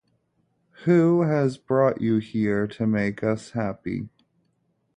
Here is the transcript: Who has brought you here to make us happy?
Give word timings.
Who 0.85 1.21
has 1.27 1.59
brought 1.59 2.01
you 2.01 2.17
here 2.17 2.65
to 2.65 2.87
make 2.87 3.23
us 3.23 3.51
happy? 3.51 4.09